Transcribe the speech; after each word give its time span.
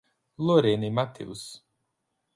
Lorena 0.39 0.87
e 0.87 0.89
Matheus 0.89 1.63